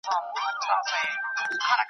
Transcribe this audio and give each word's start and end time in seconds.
ځوانان 0.05 0.55
له 0.67 0.77
سیالیو 0.87 1.27
خوند 1.35 1.51
اخلي. 1.63 1.77